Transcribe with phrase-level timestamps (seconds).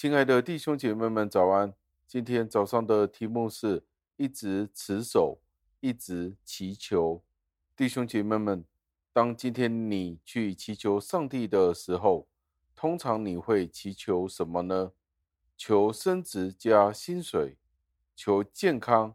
[0.00, 1.74] 亲爱的弟兄姐妹们，早安！
[2.06, 3.84] 今天早上的题目是
[4.16, 5.42] 一直持守，
[5.80, 7.22] 一直祈求。
[7.76, 8.64] 弟兄姐妹们，
[9.12, 12.26] 当今天你去祈求上帝的时候，
[12.74, 14.92] 通常你会祈求什么呢？
[15.58, 17.58] 求升职加薪水，
[18.16, 19.14] 求健康，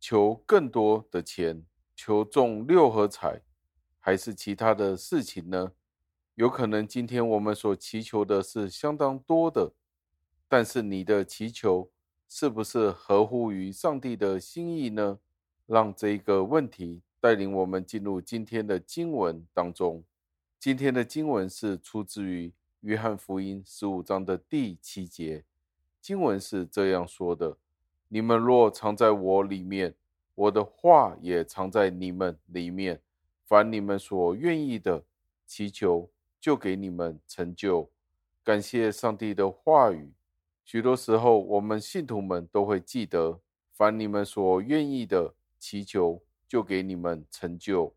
[0.00, 3.42] 求更多的钱，求中六合彩，
[4.00, 5.72] 还是其他的事情呢？
[6.36, 9.74] 有可能今天我们所祈求的是相当多的，
[10.48, 11.90] 但是你的祈求
[12.28, 15.18] 是不是合乎于上帝的心意呢？
[15.66, 20.04] 让这一个问题带领我们进入今天的经文当中。
[20.58, 25.44] 今天的经文是出自于约翰福音十五章的第七节，
[26.00, 27.56] 经文是这样说的
[28.08, 29.94] ：“你们若藏在我里面。”
[30.36, 33.00] 我的话也藏在你们里面，
[33.44, 35.04] 凡你们所愿意的，
[35.46, 37.88] 祈求就给你们成就。
[38.42, 40.12] 感谢上帝的话语。
[40.64, 43.40] 许多时候，我们信徒们都会记得，
[43.72, 47.94] 凡你们所愿意的，祈求就给你们成就。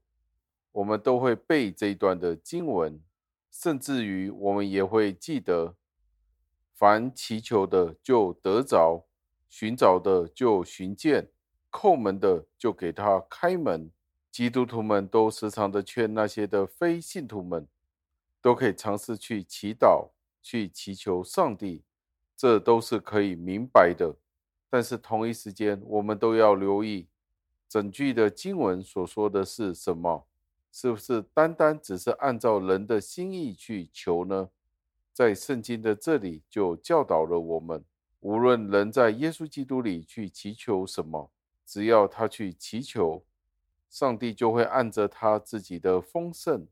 [0.73, 3.01] 我们都会背这一段的经文，
[3.49, 5.75] 甚至于我们也会记得，
[6.73, 9.07] 凡祈求的就得着，
[9.49, 11.31] 寻找的就寻见。
[11.71, 13.91] 叩门的就给他开门。
[14.29, 17.67] 基督徒们都时常的劝那些的非信徒们，
[18.41, 20.11] 都可以尝试去祈祷、
[20.43, 21.83] 去祈求上帝，
[22.37, 24.15] 这都是可以明白的。
[24.69, 27.07] 但是同一时间，我们都要留意
[27.67, 30.25] 整句的经文所说的是什么？
[30.71, 34.49] 是不是单单只是按照人的心意去求呢？
[35.11, 37.83] 在圣经的这里就教导了我们，
[38.19, 41.31] 无论人在耶稣基督里去祈求什么。
[41.65, 43.25] 只要他去祈求，
[43.89, 46.67] 上帝就会按着他自己的丰盛，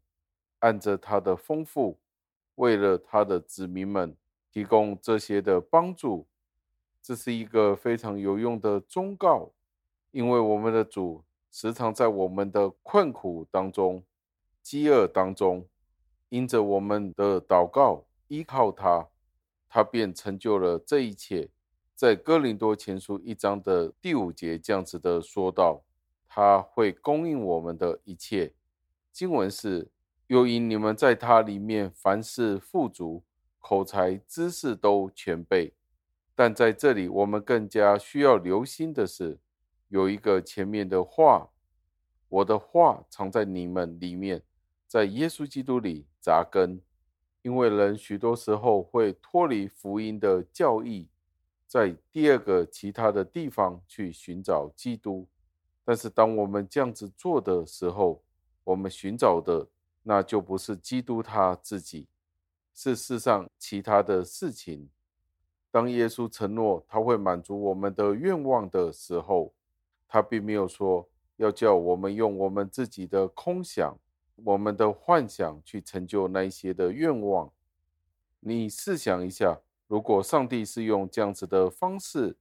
[0.59, 1.97] 按着他的丰富，
[2.55, 4.15] 为了他的子民们
[4.55, 6.25] 提供这些的帮助。
[7.01, 9.51] 这是一个非常有用的忠告，
[10.11, 14.01] 因为我们的主时常在我们的困苦当中、
[14.61, 15.67] 饥饿当中，
[16.29, 19.09] 因着我们的祷告依靠他，
[19.67, 21.49] 他便成就了这一切。
[21.93, 25.83] 在哥林多前书一章的第五节，这样子的说道：
[26.29, 28.53] 他会供应我们的一切。
[29.11, 29.91] 经文是：
[30.27, 33.21] 又因你们在他里面凡事富足，
[33.67, 35.73] 口才知识都全备。
[36.35, 39.39] 但在这里，我们更加需要留心的是，
[39.87, 41.49] 有一个前面的话：
[42.29, 44.43] 我的话藏在你们里面，
[44.85, 46.79] 在耶稣基督里扎根。
[47.41, 51.09] 因为人许多时候会脱离福音的教义。
[51.67, 55.27] 在第二个其他的地方去寻找基督，
[55.83, 58.23] 但是当我们这样子做的时候，
[58.63, 59.67] 我们寻找的
[60.03, 62.07] 那就不是基督他自己，
[62.75, 64.87] 是世上其他的事情。
[65.71, 69.51] 当耶稣承诺他会满足我们的愿望的时候，
[70.07, 73.97] 他并没有说要叫我们用我们自己的空想、
[74.35, 77.51] 我们的幻想去成就那一些的愿望。
[78.39, 79.59] 你试想一下。
[79.87, 82.35] 如果上帝是用这样子的方式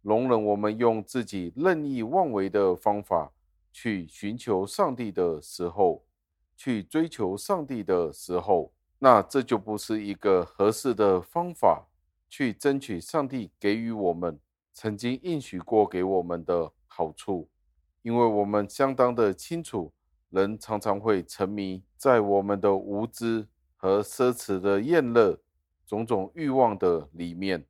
[0.00, 3.30] 容忍我们用自己任意妄为的方法
[3.70, 6.02] 去寻求上帝的时候，
[6.56, 11.86] 去追求上帝的时候，那这就不是一个合适的方法
[12.28, 14.38] 去争取上帝给予我们
[14.72, 17.48] 曾经应许过给我们的好处，
[18.02, 19.92] 因为我们相当的清楚，
[20.30, 25.38] 人常常会沉迷在我们的无知和奢侈的厌乐。
[25.86, 27.64] 种种欲望的里面，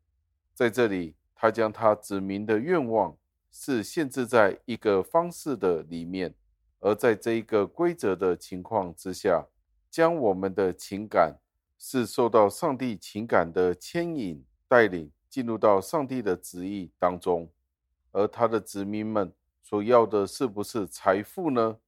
[0.53, 3.17] 在这里，他将他指明的愿望
[3.53, 6.35] 是限制在一个方式的里面，
[6.81, 9.47] 而在这一个规则的情况之下，
[9.91, 11.39] 将我们的情感
[11.79, 17.49] 是受到上帝情感的牵引带领，进入到上帝的旨意当中，
[18.13, 19.33] 而他的子民们
[19.63, 21.79] 所要的是不是财富呢？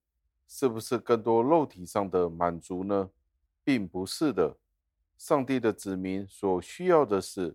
[0.47, 3.11] 是不是更多肉体上的满足呢？
[3.63, 4.57] 并不是的。
[5.17, 7.55] 上帝的子民所需要的是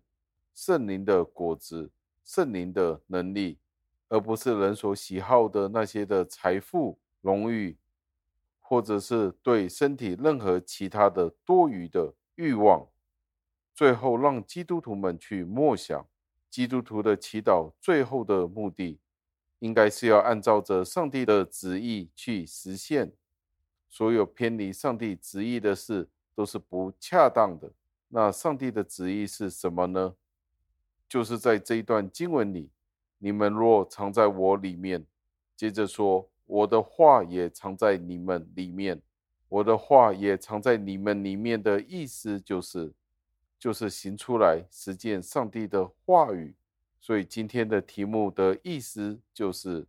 [0.53, 1.91] 圣灵的果子、
[2.23, 3.57] 圣灵的能力，
[4.07, 7.75] 而不是人所喜好的那些的财富、荣誉，
[8.67, 12.87] 或者是对身体任何其他的多余的欲望。
[13.75, 16.07] 最后，让基督徒们去默想，
[16.49, 18.99] 基督徒的祈祷最后的目的，
[19.59, 23.13] 应该是要按照着上帝的旨意去实现。
[23.87, 27.71] 所有偏离上帝旨意的事，都是不恰当的。
[28.07, 30.15] 那上帝的旨意是什么呢？
[31.07, 32.71] 就是在这一段经文里，
[33.19, 35.05] 你们若藏在我里面，
[35.55, 39.01] 接着说，我的话也藏在你们里面，
[39.49, 42.93] 我的话也藏在你们里面的意思就是，
[43.59, 46.55] 就是行出来，实践上帝的话语。
[46.99, 49.85] 所以今天的题目的意思就是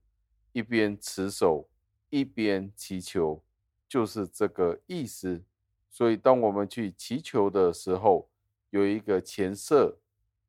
[0.53, 1.67] 一边持守，
[2.11, 3.43] 一边祈求，
[3.89, 5.43] 就是这个意思。
[5.91, 8.29] 所以当我们去祈求的时候，
[8.69, 9.97] 有一个前设，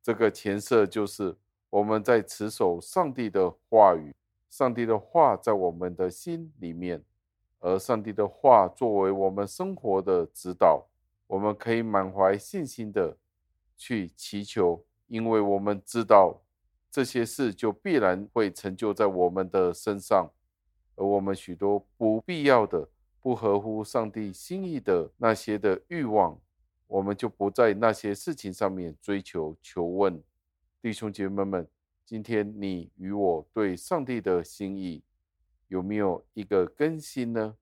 [0.04, 1.38] 这个前设就是
[1.69, 4.13] 我们在持守上帝的话语，
[4.57, 7.04] 上帝的话在我们的心里面，
[7.59, 10.88] 而上帝的话作为我们生活的指导，
[11.27, 13.15] 我们可以满怀信心的
[13.77, 16.42] 去祈求，因为我们知道。
[16.89, 20.31] 这些事就必然会成就在我们的身上，
[20.95, 22.89] 而我们许多不必要的、
[23.21, 26.39] 不合乎上帝心意的那些的欲望，
[26.88, 30.19] 我们就不在那些事情上面追求、求问。
[30.81, 31.68] 弟兄姐妹们，
[32.07, 35.04] 今天你与我对上帝的心意
[35.68, 37.57] 有没有一个更新呢？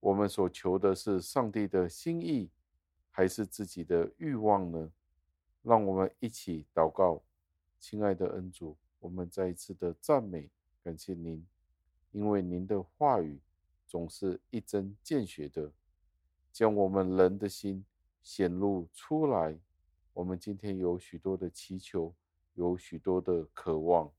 [0.00, 2.50] 我们所求的是上帝的心意，
[3.10, 4.90] 还是自己的欲望呢？
[5.60, 7.22] 让我们一起祷告。
[7.78, 10.48] 亲爱的恩主，我们再一次的赞美，
[10.82, 11.46] 感谢您，
[12.10, 13.38] 因为您的话语
[13.86, 15.70] 总是一针见血的，
[16.50, 17.84] 将我们人的心
[18.22, 19.60] 显露出来。
[20.14, 22.14] 我们今天有许多的祈求，
[22.54, 24.10] 有许多的渴望，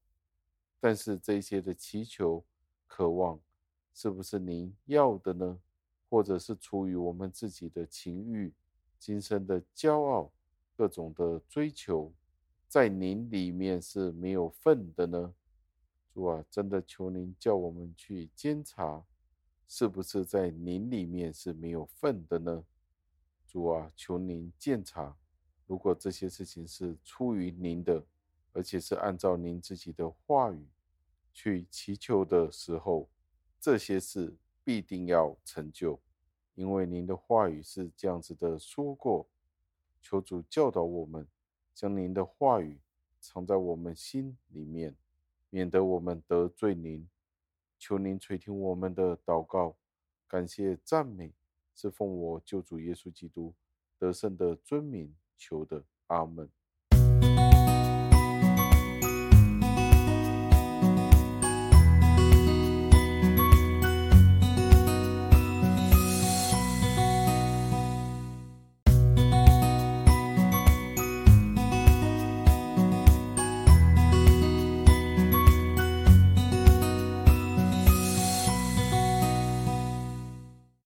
[0.80, 2.44] 但是这些的祈求、
[2.88, 3.40] 渴望，
[3.94, 5.60] 是不是您要的呢？
[6.08, 8.54] 或者是出于我们自己的情欲、
[9.00, 10.32] 今生的骄傲、
[10.78, 12.14] 各种的追求？
[12.68, 15.34] 在您里面是没有份的呢，
[16.14, 19.04] 主啊，真的求您叫我们去监察，
[19.68, 22.66] 是不是在您里面是没有份的呢？
[23.48, 25.16] 主啊，求您鉴察，
[25.66, 28.04] 如果这些事情是出于您的，
[28.56, 30.66] 而且是按照您自己的话语
[31.34, 33.10] 去祈求的时候，
[33.60, 36.00] 这些事必定要成就，
[36.56, 39.28] 因为您的话语是这样子的说过。
[40.02, 41.28] 求主教导我们。
[41.74, 42.80] 将您的话语
[43.20, 44.96] 藏在我们心里面，
[45.50, 47.06] 免得我们得罪您。
[47.78, 49.76] 求您垂听我们的祷告，
[50.26, 51.34] 感谢赞美，
[51.76, 53.54] 是奉我救主耶稣基督
[54.00, 55.84] 得胜的尊名求的。
[56.08, 56.50] 阿门。